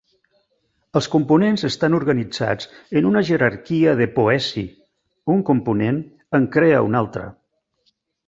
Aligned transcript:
Els 0.99 1.07
components 1.15 1.63
estan 1.67 1.97
organitzats 1.97 2.69
en 3.01 3.09
una 3.11 3.21
jerarquia 3.27 3.93
de 4.01 4.07
poesi: 4.17 4.63
un 5.37 5.45
component 5.53 6.01
en 6.39 6.51
crea 6.59 6.81
un 6.89 6.99
altre. 7.05 7.29